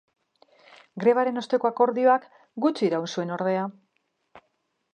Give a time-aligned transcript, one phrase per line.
[1.03, 2.25] Grebaren osteko akordioak
[2.65, 3.69] gutxi iraun zuen, ordea.